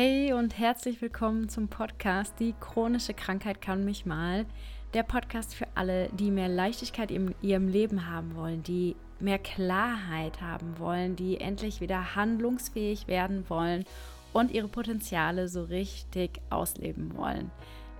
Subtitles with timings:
[0.00, 4.46] Hey und herzlich willkommen zum Podcast Die chronische Krankheit kann mich mal.
[4.94, 10.40] Der Podcast für alle, die mehr Leichtigkeit in ihrem Leben haben wollen, die mehr Klarheit
[10.40, 13.84] haben wollen, die endlich wieder handlungsfähig werden wollen
[14.32, 17.50] und ihre Potenziale so richtig ausleben wollen.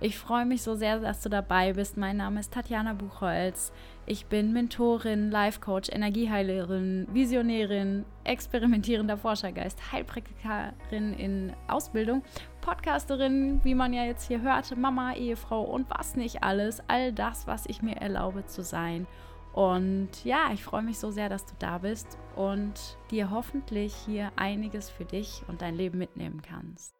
[0.01, 1.97] Ich freue mich so sehr, dass du dabei bist.
[1.97, 3.73] Mein Name ist Tatjana Buchholz.
[4.05, 12.23] Ich bin Mentorin, Life Coach, Energieheilerin, Visionärin, experimentierender Forschergeist, Heilpraktikerin in Ausbildung,
[12.61, 16.81] Podcasterin, wie man ja jetzt hier hört, Mama, Ehefrau und was nicht alles.
[16.87, 19.05] All das, was ich mir erlaube zu sein.
[19.51, 24.31] Und ja, ich freue mich so sehr, dass du da bist und dir hoffentlich hier
[24.37, 26.98] einiges für dich und dein Leben mitnehmen kannst.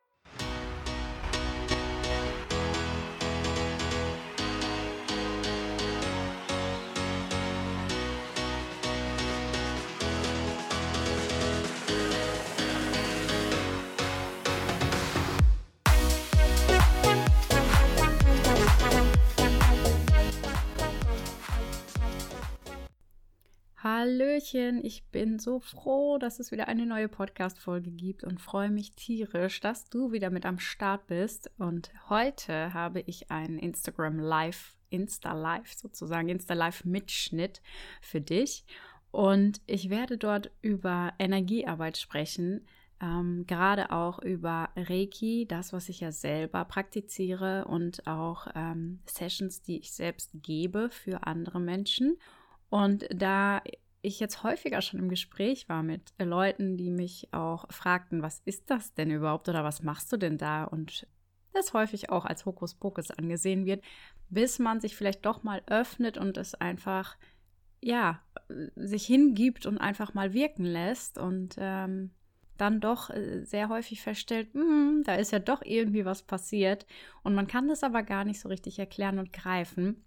[24.00, 28.94] Hallöchen, ich bin so froh, dass es wieder eine neue Podcast-Folge gibt und freue mich
[28.94, 31.52] tierisch, dass du wieder mit am Start bist.
[31.58, 37.61] Und heute habe ich einen Instagram Live, Insta Live sozusagen, Insta Live Mitschnitt
[38.00, 38.64] für dich.
[39.11, 42.66] Und ich werde dort über Energiearbeit sprechen,
[43.02, 49.61] ähm, gerade auch über Reiki, das, was ich ja selber praktiziere und auch ähm, Sessions,
[49.61, 52.17] die ich selbst gebe für andere Menschen.
[52.70, 53.61] Und da
[54.02, 58.69] ich jetzt häufiger schon im Gespräch war mit Leuten, die mich auch fragten, was ist
[58.69, 60.64] das denn überhaupt oder was machst du denn da?
[60.64, 61.08] Und
[61.53, 63.83] das häufig auch als Hokuspokus angesehen wird,
[64.30, 67.17] bis man sich vielleicht doch mal öffnet und es einfach,
[67.81, 68.22] ja,
[68.75, 72.11] sich hingibt und einfach mal wirken lässt und ähm,
[72.58, 76.86] dann doch äh, sehr häufig feststellt, hm, da ist ja doch irgendwie was passiert
[77.23, 80.03] und man kann das aber gar nicht so richtig erklären und greifen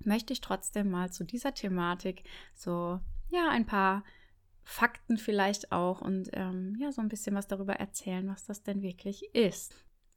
[0.00, 2.24] möchte ich trotzdem mal zu dieser Thematik
[2.54, 3.00] so,
[3.30, 4.04] ja, ein paar
[4.62, 8.82] Fakten vielleicht auch und ähm, ja, so ein bisschen was darüber erzählen, was das denn
[8.82, 9.74] wirklich ist.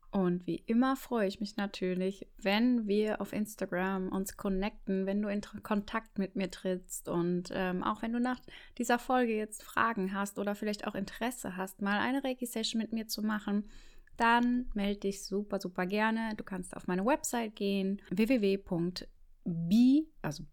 [0.09, 5.27] Und wie immer freue ich mich natürlich, wenn wir auf Instagram uns connecten, wenn du
[5.27, 8.39] in Kontakt mit mir trittst und ähm, auch wenn du nach
[8.77, 13.07] dieser Folge jetzt Fragen hast oder vielleicht auch Interesse hast, mal eine Reiki-Session mit mir
[13.07, 13.69] zu machen,
[14.15, 16.33] dann melde dich super, super gerne.
[16.37, 18.57] Du kannst auf meine Website gehen, www
[19.47, 20.43] b, also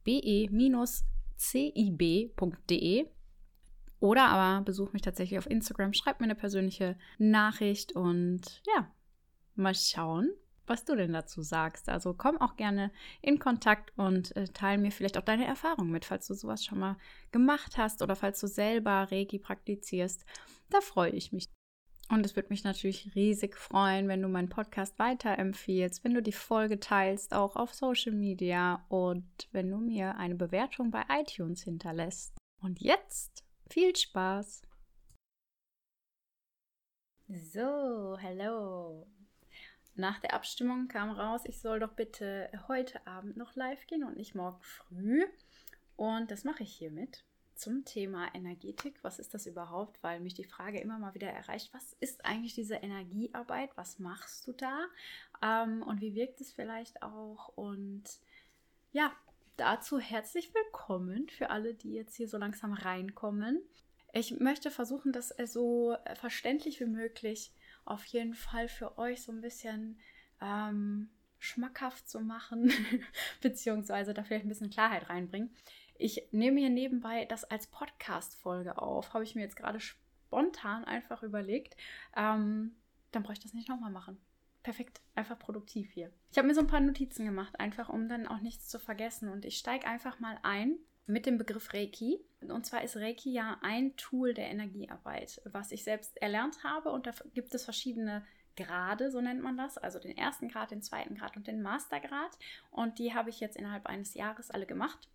[1.52, 3.06] be-cib.de
[4.00, 8.90] oder aber besuch mich tatsächlich auf Instagram, schreib mir eine persönliche Nachricht und ja,
[9.54, 10.30] mal schauen,
[10.66, 11.88] was du denn dazu sagst.
[11.88, 12.90] Also komm auch gerne
[13.22, 16.78] in Kontakt und äh, teile mir vielleicht auch deine Erfahrungen mit, falls du sowas schon
[16.78, 16.96] mal
[17.32, 20.24] gemacht hast oder falls du selber Reiki praktizierst.
[20.70, 21.53] Da freue ich mich.
[22.14, 26.30] Und es würde mich natürlich riesig freuen, wenn du meinen Podcast weiterempfiehlst, wenn du die
[26.30, 32.38] Folge teilst, auch auf Social Media und wenn du mir eine Bewertung bei iTunes hinterlässt.
[32.62, 34.62] Und jetzt viel Spaß!
[37.26, 39.08] So, hallo.
[39.96, 44.16] Nach der Abstimmung kam raus, ich soll doch bitte heute Abend noch live gehen und
[44.16, 45.24] nicht morgen früh.
[45.96, 47.24] Und das mache ich hiermit
[47.56, 49.02] zum Thema Energetik.
[49.02, 50.02] Was ist das überhaupt?
[50.02, 53.70] Weil mich die Frage immer mal wieder erreicht, was ist eigentlich diese Energiearbeit?
[53.76, 54.86] Was machst du da?
[55.42, 57.48] Ähm, und wie wirkt es vielleicht auch?
[57.56, 58.04] Und
[58.92, 59.12] ja,
[59.56, 63.60] dazu herzlich willkommen für alle, die jetzt hier so langsam reinkommen.
[64.12, 67.52] Ich möchte versuchen, das so verständlich wie möglich
[67.84, 69.98] auf jeden Fall für euch so ein bisschen
[70.40, 72.72] ähm, schmackhaft zu machen,
[73.42, 75.50] beziehungsweise da vielleicht ein bisschen Klarheit reinbringen.
[75.96, 79.14] Ich nehme hier nebenbei das als Podcast-Folge auf.
[79.14, 81.76] Habe ich mir jetzt gerade spontan einfach überlegt.
[82.16, 82.74] Ähm,
[83.12, 84.18] dann bräuchte ich das nicht nochmal machen.
[84.62, 86.10] Perfekt, einfach produktiv hier.
[86.32, 89.28] Ich habe mir so ein paar Notizen gemacht, einfach um dann auch nichts zu vergessen.
[89.28, 92.18] Und ich steige einfach mal ein mit dem Begriff Reiki.
[92.40, 96.90] Und zwar ist Reiki ja ein Tool der Energiearbeit, was ich selbst erlernt habe.
[96.90, 98.24] Und da gibt es verschiedene
[98.56, 99.78] Grade, so nennt man das.
[99.78, 102.38] Also den ersten Grad, den zweiten Grad und den Mastergrad.
[102.70, 105.08] Und die habe ich jetzt innerhalb eines Jahres alle gemacht.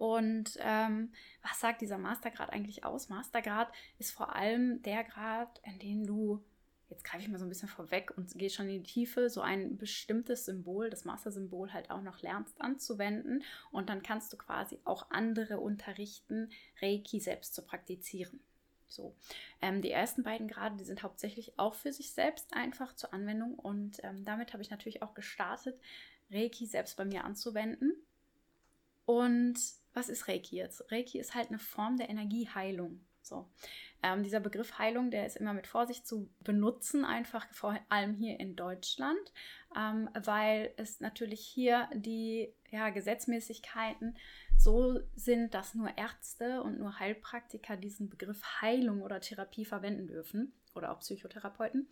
[0.00, 1.12] Und ähm,
[1.42, 3.10] was sagt dieser Mastergrad eigentlich aus?
[3.10, 6.42] Mastergrad ist vor allem der Grad, in dem du,
[6.88, 9.42] jetzt greife ich mal so ein bisschen vorweg und gehe schon in die Tiefe, so
[9.42, 13.44] ein bestimmtes Symbol, das Master-Symbol halt auch noch lernst anzuwenden.
[13.72, 16.48] Und dann kannst du quasi auch andere unterrichten,
[16.80, 18.40] Reiki selbst zu praktizieren.
[18.88, 19.14] So,
[19.60, 23.54] ähm, die ersten beiden Grade, die sind hauptsächlich auch für sich selbst einfach zur Anwendung
[23.54, 25.78] und ähm, damit habe ich natürlich auch gestartet,
[26.30, 27.92] Reiki selbst bei mir anzuwenden.
[29.04, 29.58] Und
[29.94, 30.90] was ist Reiki jetzt?
[30.90, 33.00] Reiki ist halt eine Form der Energieheilung.
[33.22, 33.48] So.
[34.02, 38.40] Ähm, dieser Begriff Heilung, der ist immer mit Vorsicht zu benutzen, einfach vor allem hier
[38.40, 39.32] in Deutschland,
[39.76, 44.16] ähm, weil es natürlich hier die ja, Gesetzmäßigkeiten
[44.56, 50.52] so sind, dass nur Ärzte und nur Heilpraktiker diesen Begriff Heilung oder Therapie verwenden dürfen
[50.74, 51.88] oder auch Psychotherapeuten.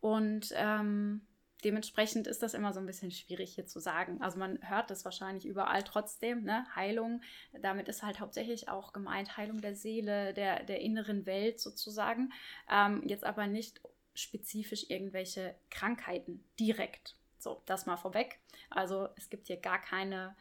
[0.00, 1.22] Und ähm,
[1.64, 4.20] dementsprechend ist das immer so ein bisschen schwierig hier zu sagen.
[4.20, 6.66] Also man hört das wahrscheinlich überall trotzdem, ne?
[6.74, 7.22] Heilung,
[7.60, 12.32] damit ist halt hauptsächlich auch gemeint Heilung der Seele, der, der inneren Welt sozusagen.
[12.70, 13.80] Ähm, jetzt aber nicht
[14.14, 17.16] spezifisch irgendwelche Krankheiten direkt.
[17.38, 18.38] So, das mal vorweg.
[18.70, 20.36] Also es gibt hier gar keine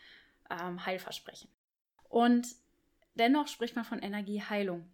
[0.50, 1.50] ähm, Heilversprechen.
[2.10, 2.48] Und
[3.16, 4.90] dennoch spricht man von Energieheilung.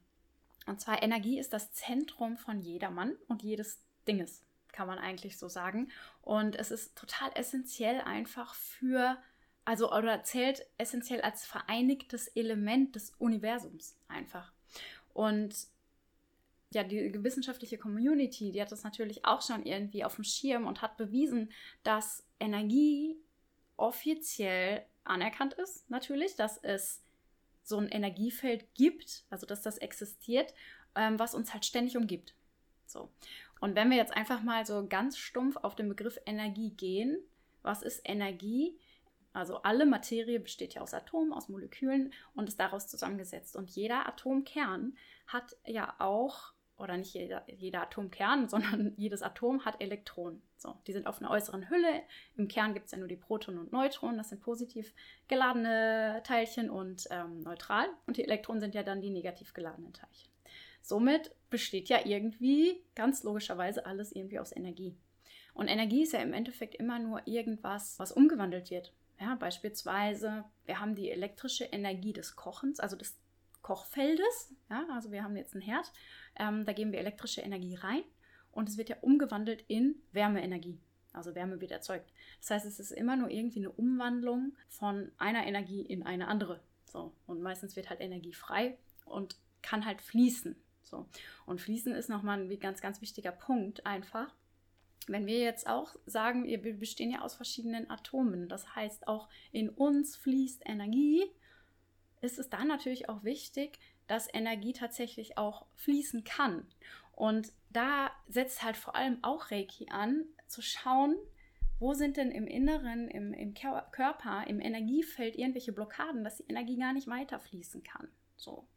[0.67, 5.47] Und zwar Energie ist das Zentrum von jedermann und jedes Dinges kann man eigentlich so
[5.47, 5.91] sagen.
[6.21, 9.17] Und es ist total essentiell einfach für,
[9.65, 14.51] also oder zählt essentiell als vereinigtes Element des Universums einfach.
[15.13, 15.55] Und
[16.73, 20.81] ja, die wissenschaftliche Community, die hat das natürlich auch schon irgendwie auf dem Schirm und
[20.81, 21.51] hat bewiesen,
[21.83, 23.17] dass Energie
[23.75, 27.03] offiziell anerkannt ist, natürlich, dass es
[27.63, 30.53] so ein Energiefeld gibt, also dass das existiert,
[30.95, 32.35] ähm, was uns halt ständig umgibt.
[32.85, 33.09] So.
[33.61, 37.17] Und wenn wir jetzt einfach mal so ganz stumpf auf den Begriff Energie gehen,
[37.61, 38.77] was ist Energie?
[39.33, 43.55] Also alle Materie besteht ja aus Atomen, aus Molekülen und ist daraus zusammengesetzt.
[43.55, 44.97] Und jeder Atomkern
[45.27, 50.41] hat ja auch, oder nicht jeder, jeder Atomkern, sondern jedes Atom hat Elektronen.
[50.57, 52.01] So, die sind auf einer äußeren Hülle.
[52.35, 54.17] Im Kern gibt es ja nur die Protonen und Neutronen.
[54.17, 54.91] Das sind positiv
[55.27, 57.85] geladene Teilchen und ähm, neutral.
[58.07, 60.30] Und die Elektronen sind ja dann die negativ geladenen Teilchen.
[60.81, 64.95] Somit besteht ja irgendwie ganz logischerweise alles irgendwie aus Energie.
[65.53, 68.93] Und Energie ist ja im Endeffekt immer nur irgendwas, was umgewandelt wird.
[69.19, 73.17] Ja, beispielsweise, wir haben die elektrische Energie des Kochens, also des
[73.61, 74.55] Kochfeldes.
[74.69, 75.91] Ja, also wir haben jetzt einen Herd,
[76.39, 78.03] ähm, da geben wir elektrische Energie rein
[78.51, 80.79] und es wird ja umgewandelt in Wärmeenergie.
[81.13, 82.11] Also Wärme wird erzeugt.
[82.39, 86.61] Das heißt, es ist immer nur irgendwie eine Umwandlung von einer Energie in eine andere.
[86.85, 90.55] So, und meistens wird halt Energie frei und kann halt fließen.
[90.83, 91.07] So.
[91.45, 94.33] Und Fließen ist nochmal ein ganz, ganz wichtiger Punkt einfach.
[95.07, 99.69] Wenn wir jetzt auch sagen, wir bestehen ja aus verschiedenen Atomen, das heißt auch in
[99.69, 101.23] uns fließt Energie,
[102.21, 106.67] ist es dann natürlich auch wichtig, dass Energie tatsächlich auch fließen kann.
[107.13, 111.15] Und da setzt halt vor allem auch Reiki an, zu schauen,
[111.79, 116.77] wo sind denn im Inneren, im, im Körper, im Energiefeld irgendwelche Blockaden, dass die Energie
[116.77, 118.07] gar nicht weiterfließen kann.
[118.37, 118.67] So.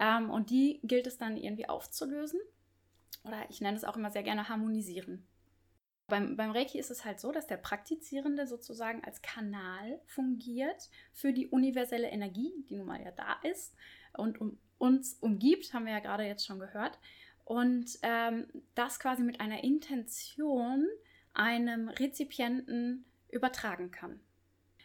[0.00, 2.40] Ähm, und die gilt es dann irgendwie aufzulösen.
[3.24, 5.26] Oder ich nenne es auch immer sehr gerne harmonisieren.
[6.08, 11.32] Beim, beim Reiki ist es halt so, dass der Praktizierende sozusagen als Kanal fungiert für
[11.32, 13.74] die universelle Energie, die nun mal ja da ist
[14.14, 16.98] und um, uns umgibt, haben wir ja gerade jetzt schon gehört.
[17.44, 20.86] Und ähm, das quasi mit einer Intention
[21.34, 24.20] einem Rezipienten übertragen kann.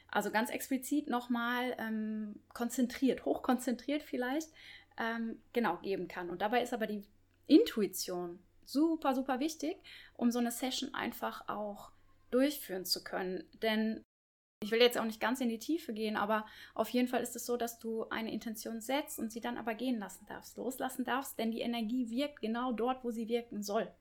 [0.10, 4.50] Also ganz explizit nochmal ähm, konzentriert, hochkonzentriert vielleicht,
[4.98, 6.30] ähm, genau geben kann.
[6.30, 7.04] Und dabei ist aber die
[7.48, 9.78] Intuition super, super wichtig,
[10.16, 11.92] um so eine Session einfach auch
[12.32, 13.44] durchführen zu können.
[13.62, 14.04] Denn
[14.62, 17.36] ich will jetzt auch nicht ganz in die Tiefe gehen, aber auf jeden Fall ist
[17.36, 21.06] es so, dass du eine Intention setzt und sie dann aber gehen lassen darfst, loslassen
[21.06, 23.92] darfst, denn die Energie wirkt genau dort, wo sie wirken soll.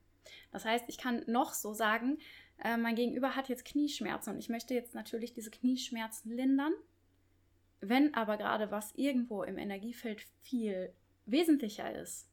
[0.51, 2.17] Das heißt, ich kann noch so sagen,
[2.63, 6.73] äh, mein Gegenüber hat jetzt Knieschmerzen und ich möchte jetzt natürlich diese Knieschmerzen lindern
[7.81, 10.93] wenn aber gerade was irgendwo im Energiefeld viel
[11.25, 12.27] wesentlicher ist,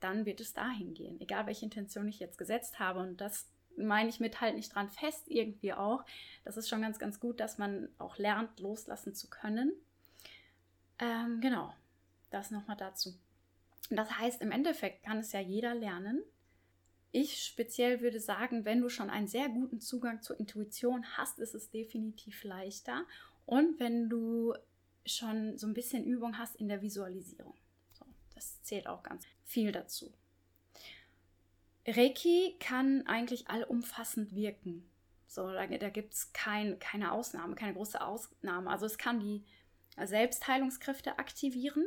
[0.00, 3.00] dann wird es dahin gehen, egal welche Intention ich jetzt gesetzt habe.
[3.00, 6.04] Und das meine ich mit halt nicht dran fest irgendwie auch.
[6.44, 9.72] Das ist schon ganz, ganz gut, dass man auch lernt, loslassen zu können.
[10.98, 11.74] Ähm, genau,
[12.30, 13.14] das nochmal dazu.
[13.90, 16.22] Das heißt, im Endeffekt kann es ja jeder lernen.
[17.12, 21.54] Ich speziell würde sagen, wenn du schon einen sehr guten Zugang zur Intuition hast, ist
[21.54, 23.04] es definitiv leichter.
[23.46, 24.54] Und wenn du
[25.06, 27.54] schon so ein bisschen Übung hast in der Visualisierung.
[27.92, 30.12] So, das zählt auch ganz viel dazu.
[31.86, 34.88] Reiki kann eigentlich allumfassend wirken.
[35.26, 38.70] So, da, da gibt es kein, keine Ausnahme, keine große Ausnahme.
[38.70, 39.44] Also es kann die
[40.02, 41.86] Selbstheilungskräfte aktivieren.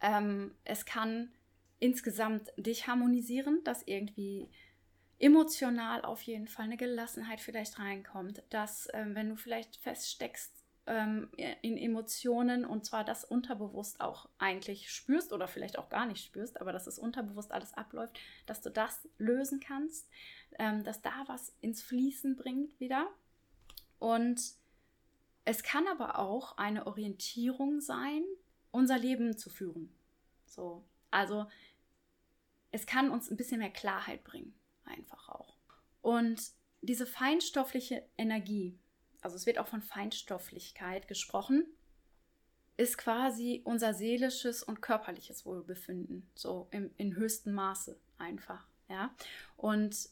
[0.00, 1.30] Ähm, es kann
[1.78, 4.48] insgesamt dich harmonisieren, dass irgendwie
[5.20, 11.28] emotional auf jeden Fall eine Gelassenheit vielleicht reinkommt, dass ähm, wenn du vielleicht feststeckst ähm,
[11.62, 16.60] in Emotionen und zwar das unterbewusst auch eigentlich spürst oder vielleicht auch gar nicht spürst,
[16.60, 20.08] aber dass es unterbewusst alles abläuft, dass du das lösen kannst,
[20.58, 23.06] ähm, dass da was ins Fließen bringt wieder.
[23.98, 24.40] Und
[25.44, 28.24] es kann aber auch eine Orientierung sein,
[28.70, 29.92] unser Leben zu führen.
[30.46, 31.46] So, also
[32.72, 34.54] es kann uns ein bisschen mehr Klarheit bringen,
[34.90, 35.56] einfach auch.
[36.02, 36.40] Und
[36.82, 38.78] diese feinstoffliche Energie,
[39.20, 41.66] also es wird auch von Feinstofflichkeit gesprochen,
[42.76, 49.14] ist quasi unser seelisches und körperliches Wohlbefinden, so im, in höchstem Maße einfach, ja.
[49.56, 50.08] Und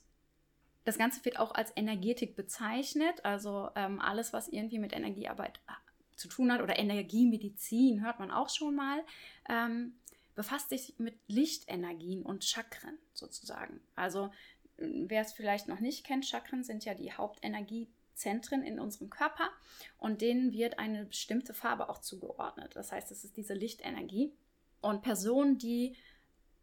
[0.85, 5.73] das Ganze wird auch als Energetik bezeichnet, also ähm, alles, was irgendwie mit Energiearbeit äh,
[6.17, 9.03] zu tun hat oder Energiemedizin, hört man auch schon mal,
[9.49, 9.95] ähm,
[10.35, 13.81] befasst sich mit Lichtenergien und Chakren sozusagen.
[13.97, 14.31] Also
[14.79, 19.51] wer es vielleicht noch nicht kennt, Chakren sind ja die Hauptenergiezentren in unserem Körper
[19.99, 22.77] und denen wird eine bestimmte Farbe auch zugeordnet.
[22.77, 24.33] Das heißt, es ist diese Lichtenergie.
[24.81, 25.97] Und Personen, die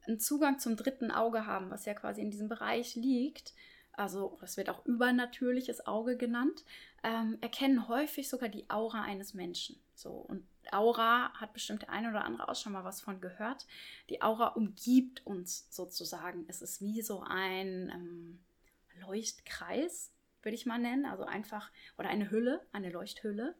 [0.07, 3.53] einen Zugang zum dritten Auge haben, was ja quasi in diesem Bereich liegt,
[3.97, 6.63] also das wird auch übernatürliches Auge genannt,
[7.03, 9.79] ähm, erkennen häufig sogar die Aura eines Menschen.
[9.93, 13.65] So und Aura hat bestimmt der eine oder andere auch schon mal was von gehört.
[14.09, 16.45] Die Aura umgibt uns sozusagen.
[16.47, 18.39] Es ist wie so ein ähm,
[19.07, 20.11] Leuchtkreis,
[20.41, 21.05] würde ich mal nennen.
[21.05, 23.55] Also einfach, oder eine Hülle, eine Leuchthülle.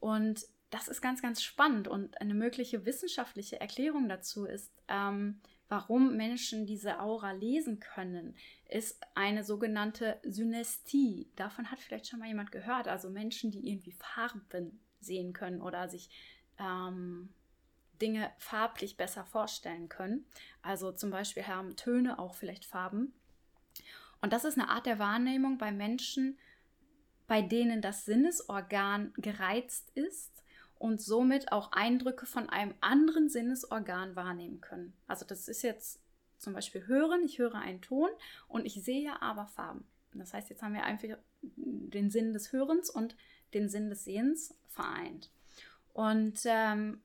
[0.00, 1.88] Und das ist ganz, ganz spannend.
[1.88, 8.36] Und eine mögliche wissenschaftliche Erklärung dazu ist, ähm, warum Menschen diese Aura lesen können,
[8.74, 11.30] ist eine sogenannte Synästie.
[11.36, 12.88] Davon hat vielleicht schon mal jemand gehört.
[12.88, 16.10] Also Menschen, die irgendwie Farben sehen können oder sich
[16.58, 17.32] ähm,
[18.02, 20.26] Dinge farblich besser vorstellen können.
[20.60, 23.14] Also zum Beispiel haben Töne auch vielleicht Farben.
[24.20, 26.36] Und das ist eine Art der Wahrnehmung bei Menschen,
[27.28, 30.42] bei denen das Sinnesorgan gereizt ist
[30.78, 34.94] und somit auch Eindrücke von einem anderen Sinnesorgan wahrnehmen können.
[35.06, 36.03] Also das ist jetzt
[36.44, 38.10] zum Beispiel Hören, ich höre einen Ton
[38.46, 39.84] und ich sehe aber Farben.
[40.12, 43.16] Das heißt, jetzt haben wir einfach den Sinn des Hörens und
[43.52, 45.30] den Sinn des Sehens vereint.
[45.92, 47.00] Und ähm,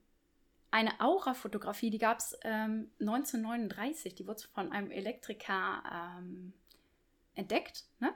[0.70, 5.82] eine Aura-Fotografie, die gab es ähm, 1939, die wurde von einem Elektriker
[6.18, 6.52] ähm,
[7.34, 8.12] entdeckt ne?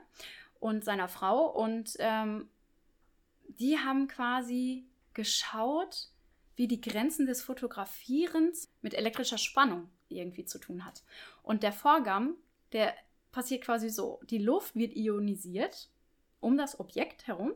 [0.59, 1.47] und seiner Frau.
[1.47, 2.49] Und ähm,
[3.47, 6.09] die haben quasi geschaut,
[6.55, 11.03] wie die Grenzen des Fotografierens mit elektrischer Spannung irgendwie zu tun hat.
[11.43, 12.35] Und der Vorgang,
[12.71, 12.93] der
[13.31, 15.89] passiert quasi so, die Luft wird ionisiert
[16.39, 17.53] um das Objekt herum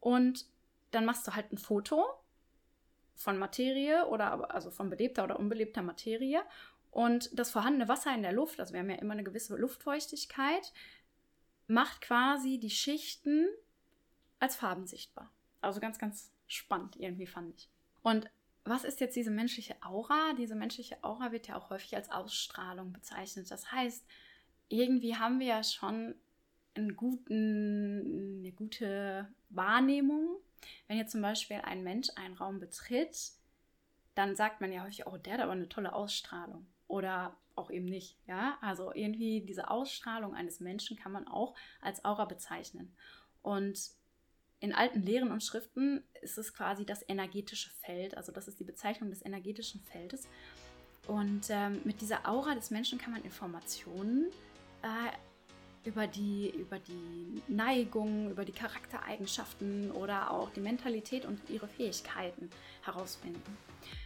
[0.00, 0.46] und
[0.90, 2.04] dann machst du halt ein Foto
[3.14, 6.42] von Materie oder also von belebter oder unbelebter Materie.
[6.90, 10.72] Und das vorhandene Wasser in der Luft, also wir haben ja immer eine gewisse Luftfeuchtigkeit,
[11.66, 13.46] macht quasi die Schichten
[14.38, 15.30] als Farben sichtbar.
[15.60, 17.70] Also ganz, ganz spannend irgendwie fand ich.
[18.02, 18.30] Und
[18.64, 20.34] was ist jetzt diese menschliche Aura?
[20.38, 23.50] Diese menschliche Aura wird ja auch häufig als Ausstrahlung bezeichnet.
[23.50, 24.04] Das heißt,
[24.68, 26.14] irgendwie haben wir ja schon
[26.74, 30.40] einen guten, eine gute Wahrnehmung
[30.86, 33.32] wenn jetzt zum Beispiel ein Mensch einen Raum betritt,
[34.14, 36.66] dann sagt man ja häufig, oh, der hat aber eine tolle Ausstrahlung.
[36.86, 38.18] Oder auch eben nicht.
[38.26, 42.94] Ja, also irgendwie diese Ausstrahlung eines Menschen kann man auch als Aura bezeichnen.
[43.40, 43.90] Und
[44.62, 48.64] in alten Lehren und Schriften ist es quasi das energetische Feld, also das ist die
[48.64, 50.28] Bezeichnung des energetischen Feldes.
[51.08, 54.30] Und ähm, mit dieser Aura des Menschen kann man Informationen
[54.82, 61.66] äh, über die, über die Neigung, über die Charaktereigenschaften oder auch die Mentalität und ihre
[61.66, 62.48] Fähigkeiten
[62.84, 63.58] herausfinden.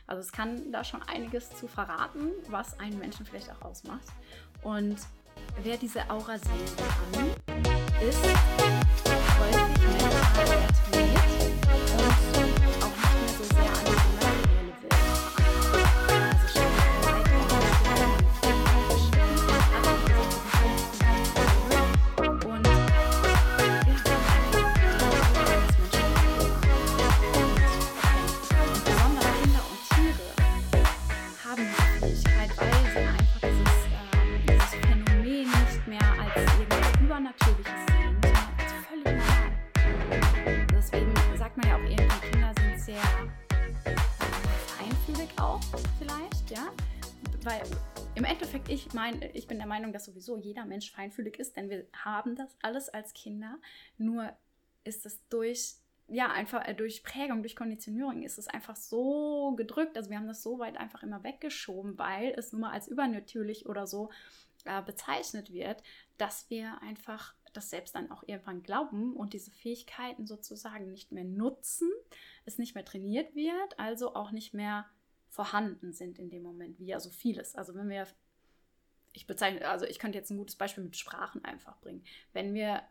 [0.07, 4.07] Also es kann da schon einiges zu verraten, was einen Menschen vielleicht auch ausmacht.
[4.63, 4.97] Und
[5.63, 9.16] wer diese Aura sehen kann, ist
[10.37, 10.86] spirit.
[48.97, 52.57] Meine, ich bin der Meinung, dass sowieso jeder Mensch feinfühlig ist, denn wir haben das
[52.63, 53.59] alles als Kinder.
[53.99, 54.33] Nur
[54.85, 55.75] ist es durch,
[56.09, 59.97] ja, einfach äh, durch Prägung, durch Konditionierung ist es einfach so gedrückt.
[59.97, 63.67] Also wir haben das so weit einfach immer weggeschoben, weil es nun mal als übernatürlich
[63.67, 64.11] oder so
[64.65, 65.83] äh, bezeichnet wird,
[66.17, 71.25] dass wir einfach das selbst dann auch irgendwann glauben und diese Fähigkeiten sozusagen nicht mehr
[71.25, 71.91] nutzen,
[72.45, 74.87] es nicht mehr trainiert wird, also auch nicht mehr
[75.29, 77.55] vorhanden sind in dem Moment, wie ja so vieles.
[77.55, 78.07] Also wenn wir
[79.17, 82.05] ich bezeichne, also ich könnte jetzt ein gutes Beispiel mit Sprachen einfach bringen.
[82.33, 82.83] Wenn wir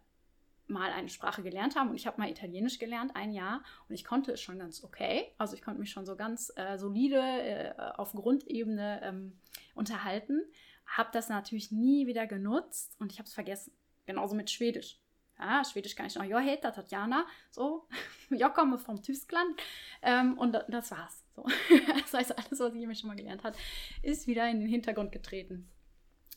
[0.67, 4.03] mal eine Sprache gelernt haben und ich habe mal Italienisch gelernt, ein Jahr, und ich
[4.03, 5.31] konnte es schon ganz okay.
[5.37, 9.39] Also ich konnte mich schon so ganz äh, solide äh, auf Grundebene ähm,
[9.75, 10.41] unterhalten.
[10.87, 13.71] habe das natürlich nie wieder genutzt und ich habe es vergessen.
[14.07, 14.99] Genauso mit Schwedisch.
[15.37, 17.87] Ja, Schwedisch kann ich noch, ja, heter Tatjana, so,
[18.31, 19.59] ja, komme vom Tyskland.
[20.01, 21.23] Ähm, und das war's.
[21.35, 21.45] So.
[22.01, 23.57] Das heißt, alles, was ich nämlich schon mal gelernt habe,
[24.01, 25.69] ist wieder in den Hintergrund getreten.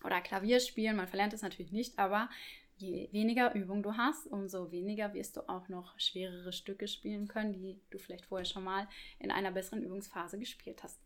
[0.05, 2.29] Oder Klavier spielen, man verlernt es natürlich nicht, aber
[2.77, 7.53] je weniger Übung du hast, umso weniger wirst du auch noch schwerere Stücke spielen können,
[7.53, 8.89] die du vielleicht vorher schon mal
[9.19, 11.01] in einer besseren Übungsphase gespielt hast.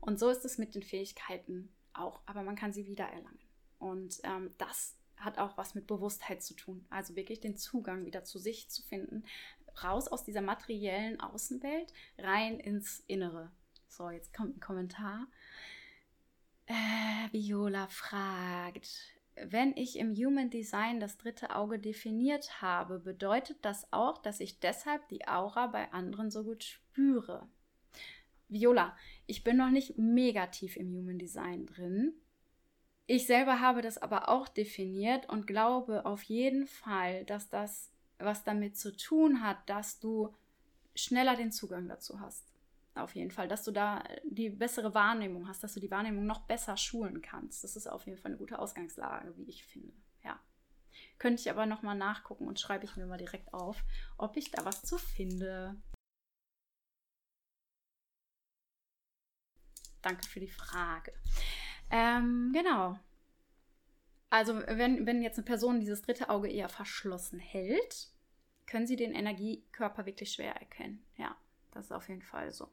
[0.00, 3.38] Und so ist es mit den Fähigkeiten auch, aber man kann sie wieder erlangen.
[3.78, 6.84] Und ähm, das hat auch was mit Bewusstheit zu tun.
[6.90, 9.24] Also wirklich den Zugang wieder zu sich zu finden,
[9.82, 13.50] raus aus dieser materiellen Außenwelt, rein ins Innere.
[13.88, 15.26] So, jetzt kommt ein Kommentar.
[16.66, 18.88] Äh, Viola fragt,
[19.36, 24.60] wenn ich im Human Design das dritte Auge definiert habe, bedeutet das auch, dass ich
[24.60, 27.48] deshalb die Aura bei anderen so gut spüre?
[28.48, 32.14] Viola, ich bin noch nicht mega tief im Human Design drin.
[33.06, 38.44] Ich selber habe das aber auch definiert und glaube auf jeden Fall, dass das was
[38.44, 40.34] damit zu tun hat, dass du
[40.94, 42.53] schneller den Zugang dazu hast.
[42.96, 46.46] Auf jeden Fall, dass du da die bessere Wahrnehmung hast, dass du die Wahrnehmung noch
[46.46, 47.64] besser schulen kannst.
[47.64, 49.92] Das ist auf jeden Fall eine gute Ausgangslage, wie ich finde.
[50.22, 50.38] Ja.
[51.18, 53.82] Könnte ich aber nochmal nachgucken und schreibe ich mir mal direkt auf,
[54.16, 55.76] ob ich da was zu finde.
[60.00, 61.12] Danke für die Frage.
[61.90, 62.98] Ähm, genau.
[64.30, 68.08] Also, wenn, wenn jetzt eine Person dieses dritte Auge eher verschlossen hält,
[68.66, 71.04] können sie den Energiekörper wirklich schwer erkennen.
[71.16, 71.36] Ja,
[71.72, 72.70] das ist auf jeden Fall so.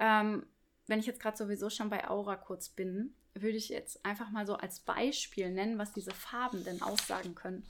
[0.00, 0.46] Ähm,
[0.86, 4.46] wenn ich jetzt gerade sowieso schon bei Aura kurz bin, würde ich jetzt einfach mal
[4.46, 7.64] so als Beispiel nennen, was diese Farben denn aussagen können.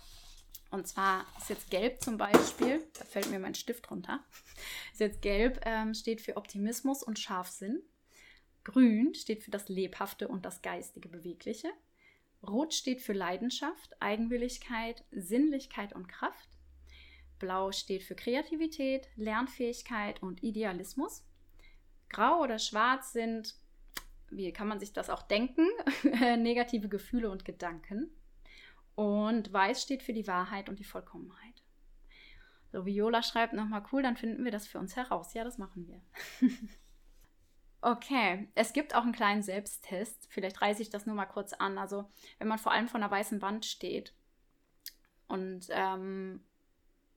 [0.70, 4.22] Und zwar ist jetzt Gelb zum Beispiel, da fällt mir mein Stift runter,
[4.92, 7.82] ist jetzt Gelb, ähm, steht für Optimismus und Scharfsinn.
[8.64, 11.70] Grün steht für das Lebhafte und das Geistige Bewegliche.
[12.46, 16.48] Rot steht für Leidenschaft, Eigenwilligkeit, Sinnlichkeit und Kraft.
[17.38, 21.24] Blau steht für Kreativität, Lernfähigkeit und Idealismus.
[22.08, 23.54] Grau oder Schwarz sind,
[24.30, 25.66] wie kann man sich das auch denken,
[26.38, 28.10] negative Gefühle und Gedanken.
[28.94, 31.62] Und Weiß steht für die Wahrheit und die Vollkommenheit.
[32.72, 35.34] So, Viola schreibt nochmal cool, dann finden wir das für uns heraus.
[35.34, 36.48] Ja, das machen wir.
[37.80, 40.26] Okay, es gibt auch einen kleinen Selbsttest.
[40.30, 41.78] Vielleicht reiße ich das nur mal kurz an.
[41.78, 44.14] Also, wenn man vor allem vor einer weißen Wand steht
[45.28, 46.44] und ähm,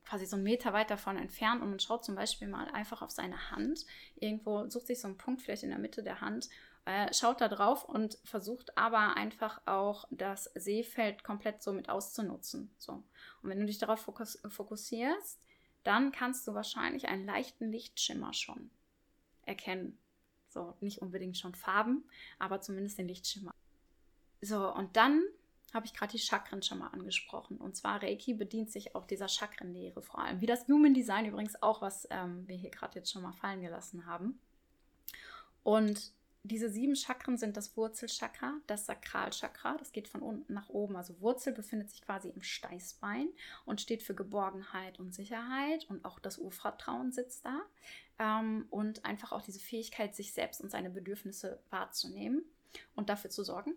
[0.06, 3.12] quasi so einen Meter weit davon entfernt und man schaut zum Beispiel mal einfach auf
[3.12, 3.86] seine Hand,
[4.16, 6.50] irgendwo sucht sich so einen Punkt vielleicht in der Mitte der Hand,
[6.86, 12.74] äh, schaut da drauf und versucht aber einfach auch das Sehfeld komplett so mit auszunutzen.
[12.78, 12.94] So.
[12.94, 15.40] Und wenn du dich darauf fokus fokussierst,
[15.84, 18.72] dann kannst du wahrscheinlich einen leichten Lichtschimmer schon
[19.46, 19.98] erkennen.
[20.50, 22.04] So, nicht unbedingt schon Farben,
[22.40, 23.54] aber zumindest den Lichtschimmer.
[24.42, 25.24] So, und dann
[25.74, 27.58] habe ich gerade die Chakren schon mal angesprochen.
[27.58, 30.42] Und zwar Reiki bedient sich auch dieser Chakrenlehre vor allem.
[30.42, 33.62] Wie das Human Design übrigens auch, was ähm, wir hier gerade jetzt schon mal fallen
[33.62, 34.40] gelassen haben.
[35.64, 40.96] Und diese sieben Chakren sind das Wurzelchakra, das Sakralchakra, das geht von unten nach oben.
[40.96, 43.30] Also Wurzel befindet sich quasi im Steißbein
[43.66, 47.62] und steht für Geborgenheit und Sicherheit und auch das Urvertrauen sitzt da.
[48.18, 52.44] Ähm, und einfach auch diese Fähigkeit, sich selbst und seine Bedürfnisse wahrzunehmen
[52.96, 53.76] und dafür zu sorgen.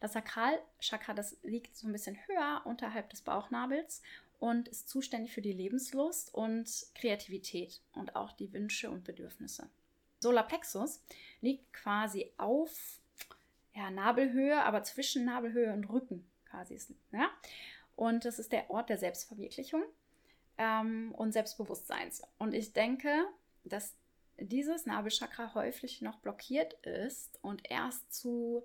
[0.00, 4.02] Das Sakralchakra, das liegt so ein bisschen höher unterhalb des Bauchnabels
[4.38, 9.68] und ist zuständig für die Lebenslust und Kreativität und auch die Wünsche und Bedürfnisse.
[10.20, 11.02] Solarplexus
[11.40, 13.00] liegt quasi auf
[13.74, 16.78] ja, Nabelhöhe, aber zwischen Nabelhöhe und Rücken quasi.
[17.12, 17.30] Ja?
[17.94, 19.82] Und das ist der Ort der Selbstverwirklichung
[20.58, 22.22] ähm, und Selbstbewusstseins.
[22.38, 23.26] Und ich denke,
[23.64, 23.94] dass
[24.38, 28.64] dieses Nabelchakra häufig noch blockiert ist und erst zu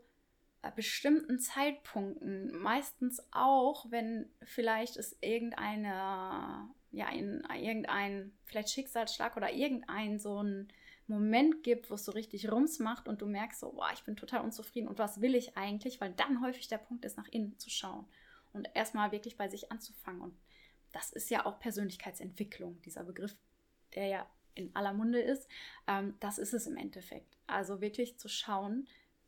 [0.62, 9.51] äh, bestimmten Zeitpunkten, meistens auch, wenn vielleicht es irgendeine, ja, ein, irgendein, vielleicht Schicksalsschlag oder
[9.51, 10.67] irgendein so ein
[11.07, 14.15] Moment gibt, wo es so richtig Rums macht und du merkst so, boah, ich bin
[14.15, 17.57] total unzufrieden und was will ich eigentlich, weil dann häufig der Punkt ist, nach innen
[17.57, 18.05] zu schauen
[18.53, 20.21] und erstmal wirklich bei sich anzufangen.
[20.21, 20.38] Und
[20.91, 23.36] das ist ja auch Persönlichkeitsentwicklung, dieser Begriff,
[23.95, 25.47] der ja in aller Munde ist.
[25.87, 27.37] Ähm, das ist es im Endeffekt.
[27.47, 28.87] Also wirklich zu schauen,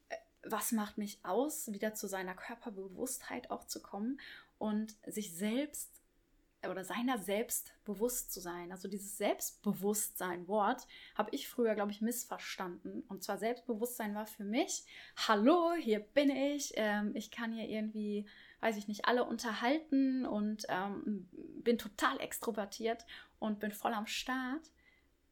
[0.09, 4.19] äh, was macht mich aus, wieder zu seiner Körperbewusstheit auch zu kommen
[4.57, 5.89] und sich selbst
[6.69, 8.71] oder seiner selbst bewusst zu sein.
[8.71, 13.03] Also dieses Selbstbewusstsein-Wort habe ich früher, glaube ich, missverstanden.
[13.07, 14.86] Und zwar Selbstbewusstsein war für mich,
[15.27, 18.25] hallo, hier bin ich, ähm, ich kann hier irgendwie,
[18.62, 21.27] weiß ich nicht, alle unterhalten und ähm,
[21.63, 23.05] bin total extrovertiert
[23.39, 24.71] und bin voll am Start.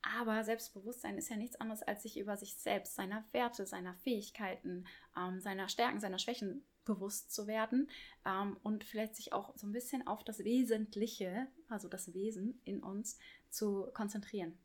[0.02, 4.86] Aber Selbstbewusstsein ist ja nichts anderes, als sich über sich selbst, seiner Werte, seiner Fähigkeiten,
[5.18, 7.90] ähm, seiner Stärken, seiner Schwächen bewusst zu werden
[8.26, 12.82] ähm, und vielleicht sich auch so ein bisschen auf das Wesentliche, also das Wesen in
[12.82, 14.58] uns, zu konzentrieren.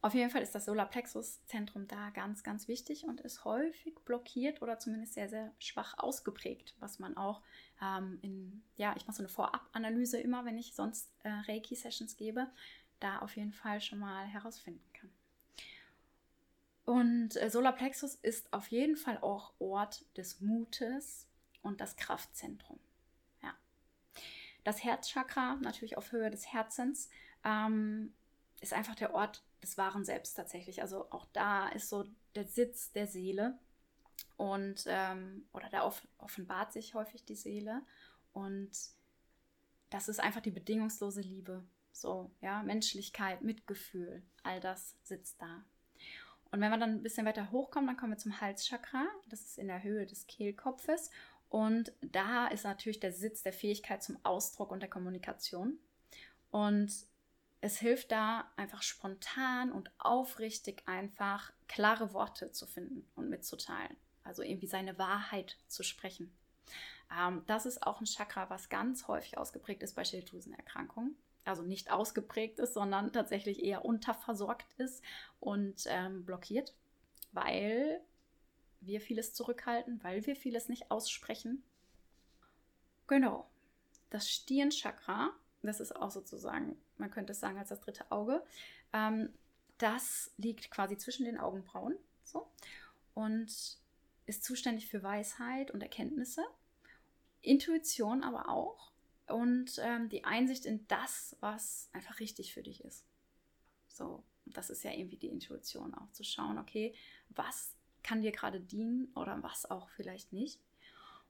[0.00, 4.78] Auf jeden Fall ist das Solarplexus-Zentrum da ganz, ganz wichtig und ist häufig blockiert oder
[4.78, 7.40] zumindest sehr, sehr schwach ausgeprägt, was man auch
[7.80, 12.48] ähm, in, ja, ich mache so eine Vorab-Analyse immer, wenn ich sonst äh, Reiki-Sessions gebe,
[13.04, 15.10] da auf jeden Fall schon mal herausfinden kann.
[16.84, 21.26] Und äh, Solarplexus ist auf jeden Fall auch Ort des Mutes
[21.62, 22.78] und das Kraftzentrum.
[23.42, 23.54] Ja.
[24.64, 27.08] Das Herzchakra, natürlich auf Höhe des Herzens,
[27.44, 28.14] ähm,
[28.60, 30.82] ist einfach der Ort des wahren Selbst tatsächlich.
[30.82, 33.58] Also auch da ist so der Sitz der Seele
[34.36, 37.82] und ähm, oder da off offenbart sich häufig die Seele
[38.32, 38.70] und
[39.90, 41.64] das ist einfach die bedingungslose Liebe.
[41.94, 45.64] So, ja, Menschlichkeit, Mitgefühl, all das sitzt da.
[46.50, 49.06] Und wenn wir dann ein bisschen weiter hochkommen, dann kommen wir zum Halschakra.
[49.28, 51.10] Das ist in der Höhe des Kehlkopfes.
[51.48, 55.78] Und da ist natürlich der Sitz der Fähigkeit zum Ausdruck und der Kommunikation.
[56.50, 56.92] Und
[57.60, 63.96] es hilft da einfach spontan und aufrichtig einfach klare Worte zu finden und mitzuteilen.
[64.24, 66.36] Also irgendwie seine Wahrheit zu sprechen.
[67.16, 71.16] Ähm, das ist auch ein Chakra, was ganz häufig ausgeprägt ist bei Schilddrüsenerkrankungen.
[71.44, 75.02] Also nicht ausgeprägt ist, sondern tatsächlich eher unterversorgt ist
[75.40, 76.74] und ähm, blockiert,
[77.32, 78.00] weil
[78.80, 81.62] wir vieles zurückhalten, weil wir vieles nicht aussprechen.
[83.06, 83.48] Genau.
[84.10, 85.32] Das Stirnchakra
[85.66, 88.42] das ist auch sozusagen, man könnte es sagen, als das dritte Auge.
[88.92, 89.32] Ähm,
[89.78, 92.46] das liegt quasi zwischen den Augenbrauen so,
[93.14, 93.46] und
[94.26, 96.44] ist zuständig für Weisheit und Erkenntnisse,
[97.42, 98.92] Intuition aber auch
[99.28, 103.04] und ähm, die Einsicht in das, was einfach richtig für dich ist.
[103.88, 106.94] So, das ist ja irgendwie die Intuition auch zu schauen, okay,
[107.30, 110.60] was kann dir gerade dienen oder was auch vielleicht nicht.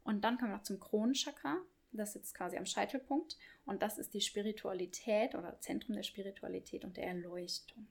[0.02, 1.58] Und dann kommen wir noch zum Kronenchakra.
[1.92, 6.96] Das sitzt quasi am Scheitelpunkt und das ist die Spiritualität oder Zentrum der Spiritualität und
[6.96, 7.86] der Erleuchtung.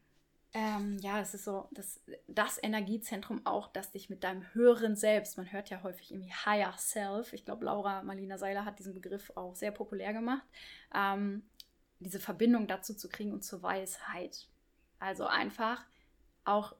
[0.56, 5.36] Ähm, ja, es ist so das, das Energiezentrum auch, das dich mit deinem höheren Selbst,
[5.36, 9.32] man hört ja häufig irgendwie Higher Self, ich glaube, Laura Marlina Seiler hat diesen Begriff
[9.36, 10.46] auch sehr populär gemacht,
[10.94, 11.42] ähm,
[12.00, 14.48] diese Verbindung dazu zu kriegen und zur Weisheit.
[15.00, 15.84] Also einfach
[16.46, 16.76] auch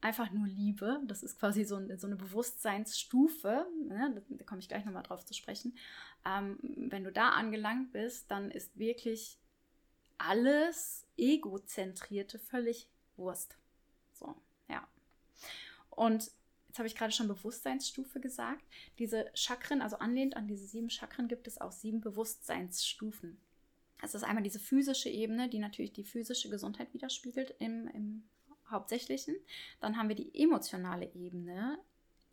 [0.00, 1.00] einfach nur Liebe.
[1.06, 3.66] Das ist quasi so, ein, so eine Bewusstseinsstufe.
[3.88, 4.12] Ne?
[4.14, 5.76] Da, da komme ich gleich nochmal drauf zu sprechen.
[6.26, 6.58] Ähm,
[6.90, 9.38] wenn du da angelangt bist, dann ist wirklich
[10.18, 13.56] alles Egozentrierte völlig Wurst.
[14.14, 14.34] So,
[14.68, 14.86] ja.
[15.90, 16.30] Und
[16.68, 18.64] jetzt habe ich gerade schon Bewusstseinsstufe gesagt.
[18.98, 23.38] Diese Chakren, also anlehnt an diese sieben Chakren, gibt es auch sieben Bewusstseinsstufen.
[24.00, 28.22] Das ist einmal diese physische Ebene, die natürlich die physische Gesundheit widerspiegelt im, im
[28.70, 29.34] Hauptsächlichen.
[29.80, 31.78] Dann haben wir die emotionale Ebene.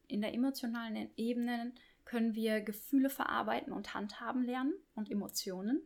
[0.08, 5.82] In der emotionalen Ebene können wir Gefühle verarbeiten und handhaben lernen und Emotionen.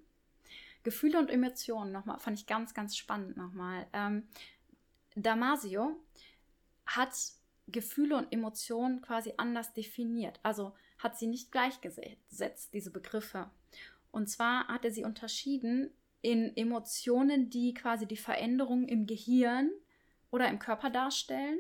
[0.84, 3.88] Gefühle und Emotionen nochmal, fand ich ganz, ganz spannend nochmal.
[3.94, 4.28] Ähm,
[5.22, 5.98] Damasio
[6.86, 7.14] hat
[7.68, 10.40] Gefühle und Emotionen quasi anders definiert.
[10.44, 13.50] Also hat sie nicht gleichgesetzt, diese Begriffe.
[14.12, 19.72] Und zwar hat er sie unterschieden in Emotionen, die quasi die Veränderungen im Gehirn
[20.32, 21.60] oder im Körper darstellen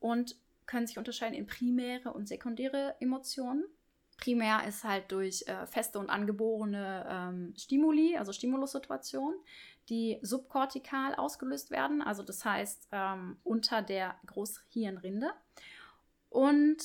[0.00, 3.64] und können sich unterscheiden in primäre und sekundäre Emotionen.
[4.16, 9.38] Primär ist halt durch äh, feste und angeborene ähm, Stimuli, also Stimulussituationen,
[9.88, 15.30] die subkortikal ausgelöst werden, also das heißt ähm, unter der Großhirnrinde.
[16.30, 16.82] Und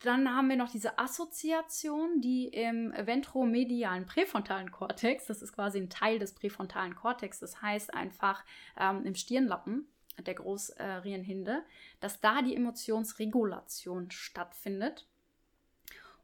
[0.00, 5.88] dann haben wir noch diese Assoziation, die im ventromedialen präfrontalen Kortex, das ist quasi ein
[5.88, 8.44] Teil des präfrontalen Kortex, das heißt einfach
[8.78, 9.86] ähm, im Stirnlappen
[10.18, 11.64] der Großhirnhinde,
[12.00, 15.06] dass da die Emotionsregulation stattfindet.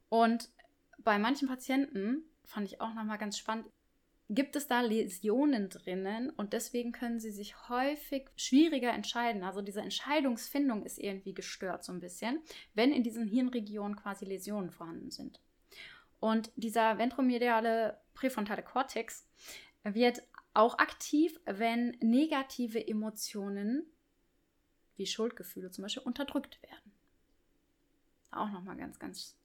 [0.09, 0.49] Und
[0.97, 3.67] bei manchen Patienten, fand ich auch nochmal ganz spannend,
[4.29, 9.43] gibt es da Läsionen drinnen und deswegen können sie sich häufig schwieriger entscheiden.
[9.43, 12.39] Also diese Entscheidungsfindung ist irgendwie gestört so ein bisschen,
[12.75, 15.41] wenn in diesen Hirnregionen quasi Läsionen vorhanden sind.
[16.19, 19.27] Und dieser ventromediale präfrontale Kortex
[19.83, 20.21] wird
[20.53, 23.85] auch aktiv, wenn negative Emotionen
[24.95, 26.91] wie Schuldgefühle zum Beispiel unterdrückt werden.
[28.31, 29.38] Auch nochmal ganz, ganz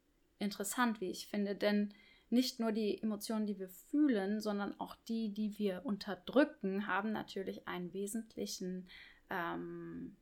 [0.45, 1.95] interessant, wie ich finde, denn
[2.31, 7.69] nicht nur die Emotionen, die wir fühlen, sondern auch die, die wir unterdrücken, haben natürlich
[7.69, 8.89] einen wesentlichen,
[9.31, 10.17] ähm,